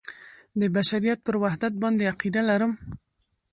د 0.59 0.61
بشریت 0.75 1.19
پر 1.25 1.35
وحدت 1.43 1.73
باندې 1.83 2.09
عقیده 2.11 2.41
لرم. 2.49 2.71